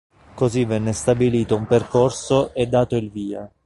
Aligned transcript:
Così 0.33 0.65
venne 0.65 0.93
stabilito 0.93 1.55
un 1.55 1.67
percorso 1.67 2.55
e 2.55 2.65
dato 2.65 2.95
il 2.95 3.11
via. 3.11 3.47